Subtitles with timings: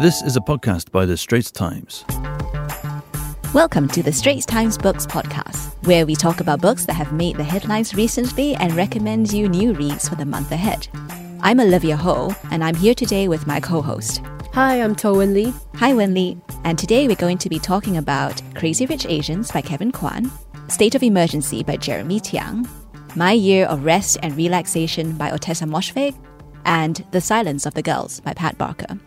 [0.00, 2.04] This is a podcast by The Straits Times.
[3.54, 7.36] Welcome to the Straits Times Books podcast, where we talk about books that have made
[7.36, 10.88] the headlines recently and recommend you new reads for the month ahead.
[11.42, 14.20] I'm Olivia Ho, and I'm here today with my co host.
[14.52, 15.54] Hi, I'm Toh Wen Li.
[15.76, 16.38] Hi, Wen Li.
[16.64, 20.28] And today we're going to be talking about Crazy Rich Asians by Kevin Kwan,
[20.66, 22.68] State of Emergency by Jeremy Tiang,
[23.14, 26.16] My Year of Rest and Relaxation by Ottessa Moshfegh,
[26.64, 28.98] and The Silence of the Girls by Pat Barker.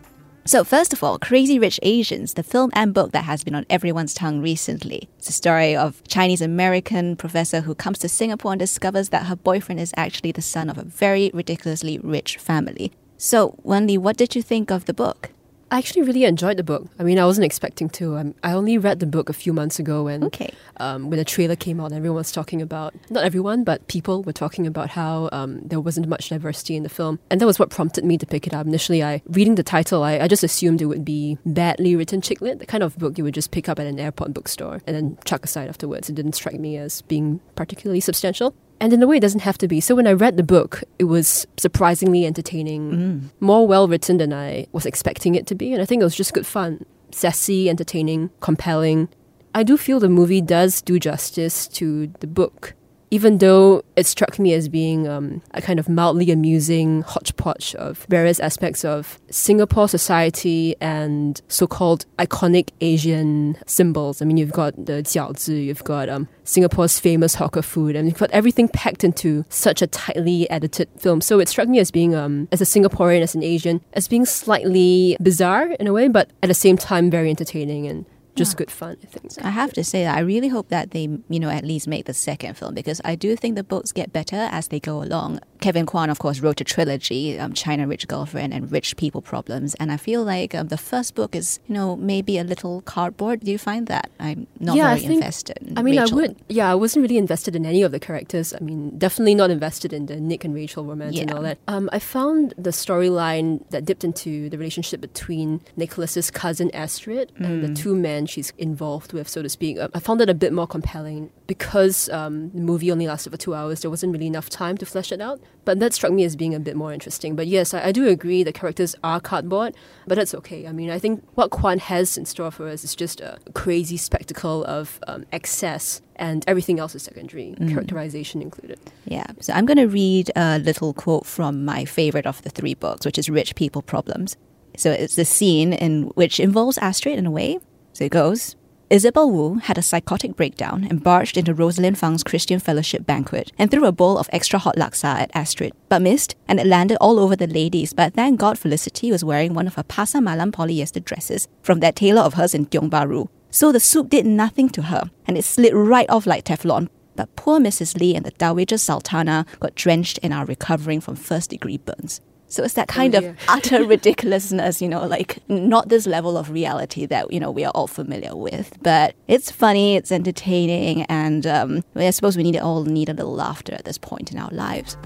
[0.48, 3.66] So, first of all, Crazy Rich Asians, the film and book that has been on
[3.68, 5.06] everyone's tongue recently.
[5.18, 9.36] It's a story of Chinese American professor who comes to Singapore and discovers that her
[9.36, 12.92] boyfriend is actually the son of a very ridiculously rich family.
[13.18, 15.32] So, Wen Li, what did you think of the book?
[15.70, 16.86] I actually really enjoyed the book.
[16.98, 18.16] I mean, I wasn't expecting to.
[18.16, 20.52] Um, I only read the book a few months ago when, okay.
[20.78, 21.86] um, when the trailer came out.
[21.86, 25.80] And everyone was talking about not everyone, but people were talking about how um, there
[25.80, 28.54] wasn't much diversity in the film, and that was what prompted me to pick it
[28.54, 28.66] up.
[28.66, 32.40] Initially, I reading the title, I, I just assumed it would be badly written chick
[32.40, 34.96] lit, the kind of book you would just pick up at an airport bookstore and
[34.96, 36.08] then chuck aside afterwards.
[36.08, 38.54] It didn't strike me as being particularly substantial.
[38.80, 39.80] And in a way, it doesn't have to be.
[39.80, 43.20] So when I read the book, it was surprisingly entertaining, Mm.
[43.40, 45.72] more well written than I was expecting it to be.
[45.72, 46.84] And I think it was just good fun.
[47.10, 49.08] Sassy, entertaining, compelling.
[49.54, 52.74] I do feel the movie does do justice to the book.
[53.10, 58.04] Even though it struck me as being um, a kind of mildly amusing hodgepodge of
[58.08, 64.20] various aspects of Singapore society and so-called iconic Asian symbols.
[64.20, 68.18] I mean, you've got the jiaozi, you've got um, Singapore's famous hawker food, and you've
[68.18, 71.20] got everything packed into such a tightly edited film.
[71.20, 74.24] So it struck me as being, um, as a Singaporean, as an Asian, as being
[74.26, 78.04] slightly bizarre in a way, but at the same time very entertaining and
[78.38, 79.44] just good fun, I think.
[79.44, 82.06] I have to say that I really hope that they, you know, at least make
[82.06, 85.40] the second film because I do think the books get better as they go along.
[85.60, 89.74] Kevin Kwan, of course, wrote a trilogy, um, China Rich Girlfriend and Rich People Problems,
[89.76, 93.40] and I feel like um, the first book is, you know, maybe a little cardboard.
[93.40, 94.10] Do you find that?
[94.20, 95.58] I'm not Yeah, I very think- invested.
[95.62, 96.18] in I mean, Rachel.
[96.18, 96.36] I would.
[96.48, 98.54] Yeah, I wasn't really invested in any of the characters.
[98.54, 101.58] I mean, definitely not invested in the Nick and Rachel romance and all that.
[101.68, 107.62] Um, I found the storyline that dipped into the relationship between Nicholas's cousin Astrid and
[107.64, 109.78] the two men she's involved with, so to speak.
[109.78, 113.36] uh, I found it a bit more compelling because um, the movie only lasted for
[113.36, 113.80] two hours.
[113.82, 115.40] There wasn't really enough time to flesh it out.
[115.68, 117.36] But that struck me as being a bit more interesting.
[117.36, 119.74] But yes, I, I do agree the characters are cardboard,
[120.06, 120.66] but that's okay.
[120.66, 123.98] I mean, I think what Kwan has in store for us is just a crazy
[123.98, 128.80] spectacle of um, excess, and everything else is secondary, characterization included.
[129.04, 129.26] Yeah.
[129.40, 133.04] So I'm going to read a little quote from my favorite of the three books,
[133.04, 134.38] which is Rich People Problems.
[134.78, 137.58] So it's the scene in which involves Astrid in a way.
[137.92, 138.56] So it goes.
[138.90, 143.70] Isabel Wu had a psychotic breakdown and barged into Rosalind Fang's Christian Fellowship banquet and
[143.70, 147.18] threw a bowl of extra hot laksa at Astrid, but missed, and it landed all
[147.18, 147.92] over the ladies.
[147.92, 151.96] But thank God Felicity was wearing one of her Pasar Malam polyester dresses from that
[151.96, 153.28] tailor of hers in Tiong Bahru.
[153.50, 156.88] So the soup did nothing to her, and it slid right off like Teflon.
[157.14, 158.00] But poor Mrs.
[158.00, 162.22] Lee and the Dowager Sultana got drenched and are recovering from first degree burns.
[162.48, 167.06] So it's that kind of utter ridiculousness, you know, like not this level of reality
[167.06, 168.76] that, you know, we are all familiar with.
[168.82, 173.34] But it's funny, it's entertaining, and um, I suppose we need all need a little
[173.34, 174.96] laughter at this point in our lives.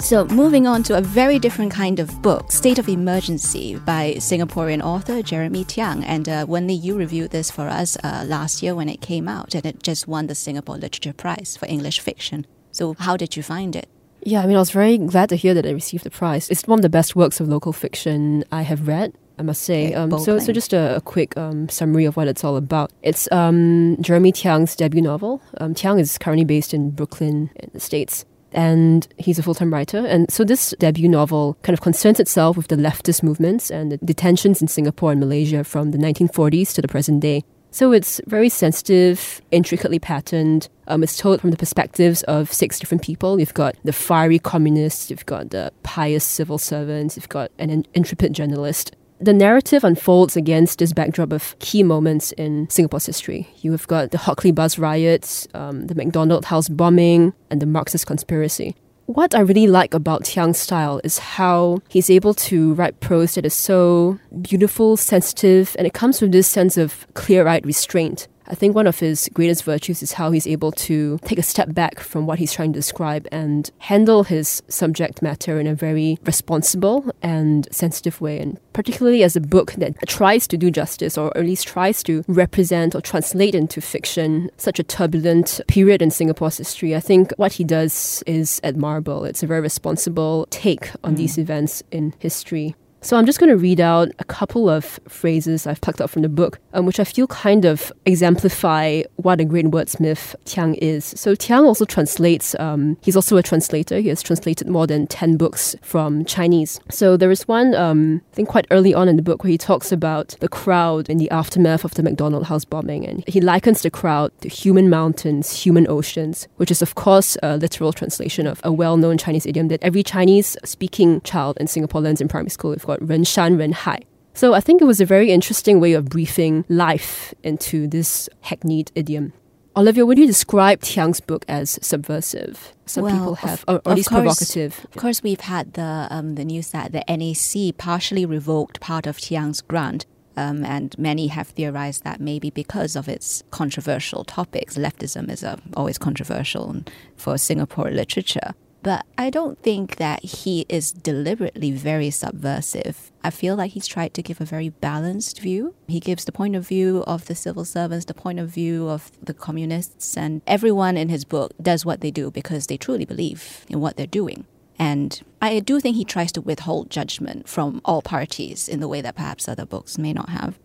[0.00, 4.82] So, moving on to a very different kind of book, State of Emergency by Singaporean
[4.82, 6.04] author Jeremy Tiang.
[6.06, 9.28] And uh, Wen Li, you reviewed this for us uh, last year when it came
[9.28, 12.46] out, and it just won the Singapore Literature Prize for English fiction.
[12.70, 13.88] So, how did you find it?
[14.24, 16.48] Yeah, I mean, I was very glad to hear that it received the prize.
[16.48, 19.12] It's one of the best works of local fiction I have read.
[19.38, 19.92] I must say.
[19.94, 22.92] Um, so, so just a, a quick um, summary of what it's all about.
[23.02, 25.42] It's um, Jeremy Tiang's debut novel.
[25.58, 28.24] Um, Tiang is currently based in Brooklyn, in the States.
[28.52, 30.06] And he's a full time writer.
[30.06, 33.96] And so this debut novel kind of concerns itself with the leftist movements and the
[33.98, 37.42] detentions in Singapore and Malaysia from the 1940s to the present day.
[37.74, 40.68] So it's very sensitive, intricately patterned.
[40.86, 43.40] Um, it's told from the perspectives of six different people.
[43.40, 48.32] You've got the fiery communists, you've got the pious civil servants, you've got an intrepid
[48.32, 48.94] journalist.
[49.18, 53.48] The narrative unfolds against this backdrop of key moments in Singapore's history.
[53.56, 57.66] You have got the Hock Lee bus riots, um, the MacDonald House bombing, and the
[57.66, 58.76] Marxist conspiracy.
[59.06, 63.44] What I really like about Tiang's style is how he's able to write prose that
[63.44, 68.28] is so beautiful, sensitive, and it comes with this sense of clear eyed restraint.
[68.46, 71.72] I think one of his greatest virtues is how he's able to take a step
[71.72, 76.18] back from what he's trying to describe and handle his subject matter in a very
[76.24, 78.38] responsible and sensitive way.
[78.40, 82.24] And particularly as a book that tries to do justice or at least tries to
[82.28, 87.54] represent or translate into fiction such a turbulent period in Singapore's history, I think what
[87.54, 89.24] he does is admirable.
[89.24, 91.16] It's a very responsible take on mm.
[91.18, 92.74] these events in history.
[93.04, 96.22] So I'm just going to read out a couple of phrases I've plucked out from
[96.22, 101.04] the book, um, which I feel kind of exemplify what a great wordsmith Tiang is.
[101.14, 104.00] So Tiang also translates, um, he's also a translator.
[104.00, 106.80] He has translated more than 10 books from Chinese.
[106.90, 109.58] So there is one, um, I think quite early on in the book, where he
[109.58, 113.06] talks about the crowd in the aftermath of the MacDonald house bombing.
[113.06, 117.58] And he likens the crowd to human mountains, human oceans, which is, of course, a
[117.58, 122.00] literal translation of a well known Chinese idiom that every Chinese speaking child in Singapore
[122.00, 122.70] learns in primary school.
[122.70, 123.99] We've got 人山人海.
[124.33, 128.89] So I think it was a very interesting way of briefing life into this hackneyed
[128.95, 129.33] idiom.
[129.75, 132.73] Olivia, would you describe Tiang's book as subversive?
[132.85, 134.85] Some Well, people of- have, or, or of at least course- provocative.
[134.95, 139.17] Of course, we've had the um, the news that the NAC partially revoked part of
[139.19, 140.05] Tiang's grant,
[140.35, 145.55] um, and many have theorized that maybe because of its controversial topics, leftism is uh,
[145.77, 146.75] always controversial
[147.15, 148.53] for Singapore literature.
[148.84, 153.10] But I don't think that he is deliberately very subversive.
[153.24, 155.74] I feel like he's tried to give a very balanced view.
[155.88, 159.10] He gives the point of view of the civil servants, the point of view of
[159.22, 163.64] the communists, and everyone in his book does what they do because they truly believe
[163.70, 164.44] in what they're doing.
[164.78, 169.00] And I do think he tries to withhold judgment from all parties in the way
[169.00, 170.58] that perhaps other books may not have.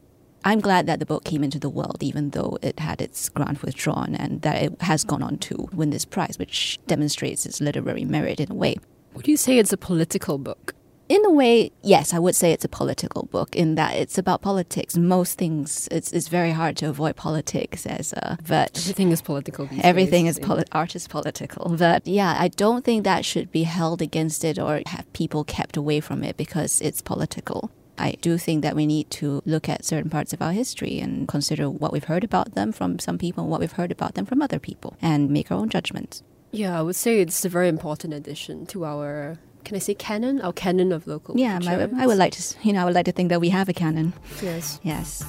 [0.46, 3.62] I'm glad that the book came into the world, even though it had its grant
[3.62, 8.06] withdrawn, and that it has gone on to win this prize, which demonstrates its literary
[8.06, 8.78] merit in a way.
[9.16, 10.76] Would you say it's a political book?
[11.10, 14.44] In a way, yes, I would say it's a political book in that it's about
[14.44, 14.96] politics.
[14.96, 19.68] Most things, it's, it's very hard to avoid politics as a, but Everything is political.
[19.82, 20.38] Everything days.
[20.38, 21.76] is poli- art is political.
[21.76, 25.76] But yeah, I don't think that should be held against it or have people kept
[25.76, 27.72] away from it because it's political.
[28.00, 31.28] I do think that we need to look at certain parts of our history and
[31.28, 34.26] consider what we've heard about them from some people and what we've heard about them
[34.26, 36.24] from other people and make our own judgments.
[36.52, 39.38] Yeah, I would say it's a very important addition to our.
[39.66, 40.42] Can I say canon?
[40.42, 41.38] Our canon of local.
[41.38, 41.90] Yeah, my.
[41.98, 42.56] I would like to.
[42.64, 44.14] You know, I would like to think that we have a canon.
[44.42, 44.80] Yes.
[44.82, 45.24] Yes.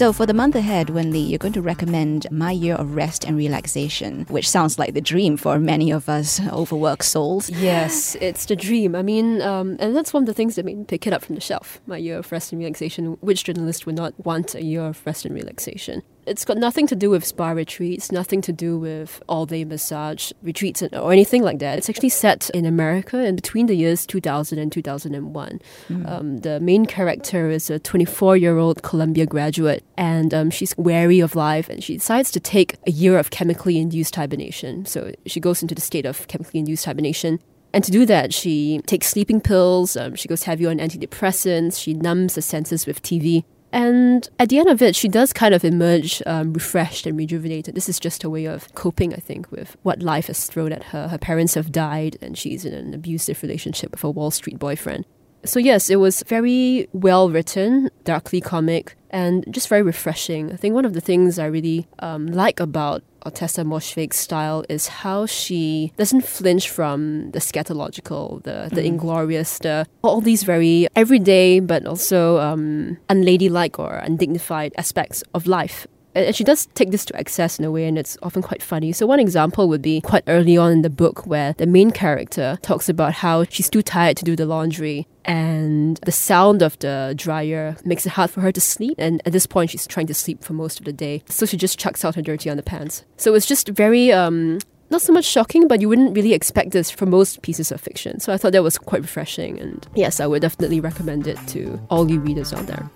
[0.00, 3.22] So, for the month ahead, Wen Li, you're going to recommend My Year of Rest
[3.26, 7.50] and Relaxation, which sounds like the dream for many of us overworked souls.
[7.50, 8.94] Yes, it's the dream.
[8.94, 11.22] I mean, um, and that's one of the things that made me pick it up
[11.22, 11.82] from the shelf.
[11.86, 13.18] My year of rest and relaxation.
[13.20, 16.02] Which journalist would not want a year of rest and relaxation?
[16.26, 20.32] It's got nothing to do with spa retreats, nothing to do with all day massage
[20.42, 21.78] retreats or anything like that.
[21.78, 25.60] It's actually set in America and between the years 2000 and 2001.
[26.06, 31.20] Um, the main character is a 24 year old Columbia graduate and um, she's wary
[31.20, 34.84] of life and she decides to take a year of chemically induced hibernation.
[34.86, 37.40] So she goes into the state of chemically induced hibernation.
[37.72, 41.94] And to do that, she takes sleeping pills, um, she goes heavy on antidepressants, she
[41.94, 43.44] numbs the senses with TV.
[43.72, 47.74] And at the end of it, she does kind of emerge um, refreshed and rejuvenated.
[47.74, 50.84] This is just a way of coping, I think, with what life has thrown at
[50.84, 51.08] her.
[51.08, 55.04] Her parents have died, and she's in an abusive relationship with a Wall Street boyfriend.
[55.44, 60.52] So, yes, it was very well written, darkly comic, and just very refreshing.
[60.52, 64.88] I think one of the things I really um, like about Ottessa Moshfegh's style is
[64.88, 71.60] how she doesn't flinch from the scatological, the, the inglorious, the all these very everyday
[71.60, 75.86] but also um, unladylike or undignified aspects of life.
[76.14, 78.92] And she does take this to excess in a way, and it's often quite funny.
[78.92, 82.58] So, one example would be quite early on in the book where the main character
[82.62, 87.14] talks about how she's too tired to do the laundry, and the sound of the
[87.16, 88.94] dryer makes it hard for her to sleep.
[88.98, 91.22] And at this point, she's trying to sleep for most of the day.
[91.28, 93.04] So, she just chucks out her dirty underpants.
[93.16, 94.12] So, it's just very.
[94.12, 94.58] Um,
[94.90, 98.18] not so much shocking, but you wouldn't really expect this from most pieces of fiction.
[98.18, 99.58] So I thought that was quite refreshing.
[99.60, 102.90] And yes, I would definitely recommend it to all you readers out there.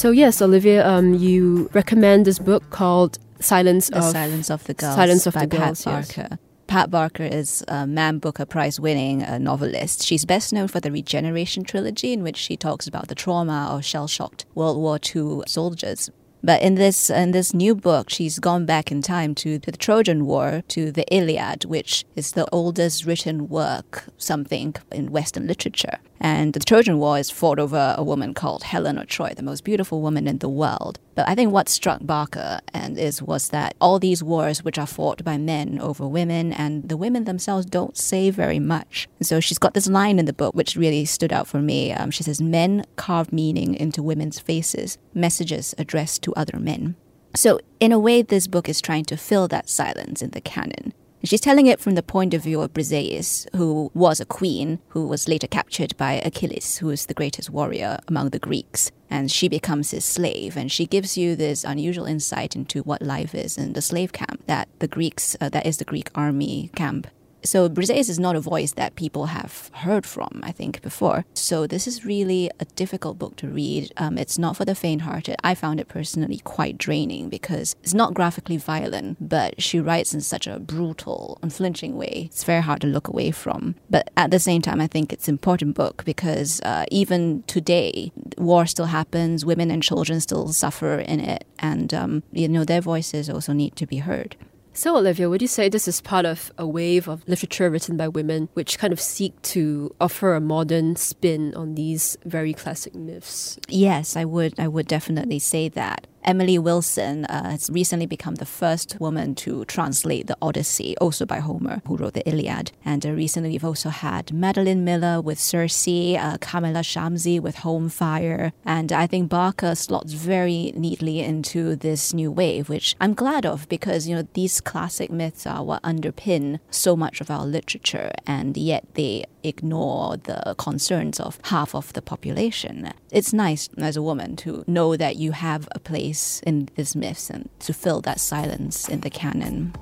[0.00, 4.72] So yes, Olivia, um, you recommend this book called Silence The of Silence of the
[4.72, 6.16] Girls Silence of by the Pat Girls, yes.
[6.16, 6.38] Barker.
[6.68, 10.02] Pat Barker is a Man Booker Prize winning uh, novelist.
[10.02, 13.84] She's best known for the Regeneration trilogy, in which she talks about the trauma of
[13.84, 16.08] shell shocked World War II soldiers.
[16.42, 19.76] But in this in this new book, she's gone back in time to, to the
[19.76, 25.98] Trojan War, to the Iliad, which is the oldest written work, something in Western literature.
[26.20, 29.64] And the Trojan War is fought over a woman called Helen of Troy, the most
[29.64, 30.98] beautiful woman in the world.
[31.14, 34.86] But I think what struck Barker and is was that all these wars which are
[34.86, 39.08] fought by men over women and the women themselves don't say very much.
[39.18, 41.92] And so she's got this line in the book which really stood out for me.
[41.92, 46.96] Um, she says, "Men carve meaning into women's faces, messages addressed to other men."
[47.34, 50.92] So in a way, this book is trying to fill that silence in the canon.
[51.22, 55.06] She's telling it from the point of view of Briseis, who was a queen who
[55.06, 58.90] was later captured by Achilles, who is the greatest warrior among the Greeks.
[59.10, 63.34] And she becomes his slave, and she gives you this unusual insight into what life
[63.34, 67.06] is in the slave camp that the Greeks, uh, that is the Greek army camp
[67.44, 71.24] so Briseis is not a voice that people have heard from, I think, before.
[71.34, 73.92] So this is really a difficult book to read.
[73.96, 75.36] Um, it's not for the faint-hearted.
[75.42, 80.20] I found it personally quite draining because it's not graphically violent, but she writes in
[80.20, 82.28] such a brutal, unflinching way.
[82.30, 83.74] It's very hard to look away from.
[83.88, 88.12] But at the same time, I think it's an important book because uh, even today,
[88.38, 89.44] war still happens.
[89.44, 93.76] Women and children still suffer in it, and um, you know their voices also need
[93.76, 94.36] to be heard.
[94.80, 98.08] So, Olivia, would you say this is part of a wave of literature written by
[98.08, 103.58] women which kind of seek to offer a modern spin on these very classic myths?
[103.68, 104.58] Yes, I would.
[104.58, 106.06] I would definitely say that.
[106.24, 111.38] Emily Wilson uh, has recently become the first woman to translate the Odyssey, also by
[111.38, 112.72] Homer, who wrote the Iliad.
[112.84, 117.88] And uh, recently we've also had Madeline Miller with Circe, uh, Kamila Shamsie with Home
[117.88, 118.52] Fire.
[118.64, 123.68] And I think Barker slots very neatly into this new wave, which I'm glad of
[123.68, 128.56] because, you know, these classic myths are what underpin so much of our literature, and
[128.56, 132.92] yet they ignore the concerns of half of the population.
[133.10, 136.96] It's nice as a woman to know that you have a place place in these
[136.96, 139.72] myths and to fill that silence in the canon.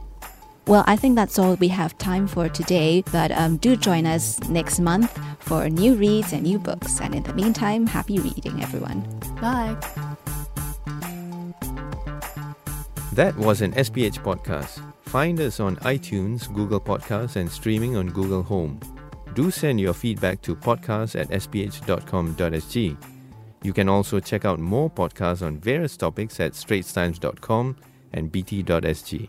[0.66, 4.38] Well, I think that's all we have time for today, but um, do join us
[4.50, 7.00] next month for new reads and new books.
[7.00, 9.00] And in the meantime, happy reading, everyone.
[9.40, 9.76] Bye.
[13.14, 14.82] That was an SPH podcast.
[15.06, 18.78] Find us on iTunes, Google Podcasts, and streaming on Google Home.
[19.34, 22.96] Do send your feedback to podcast at sph.com.sg.
[23.62, 27.76] You can also check out more podcasts on various topics at straitstimes.com
[28.12, 29.28] and bt.sg.